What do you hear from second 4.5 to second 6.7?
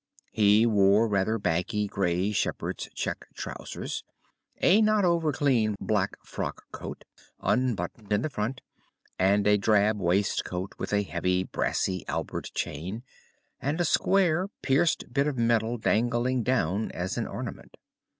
a not over clean black frock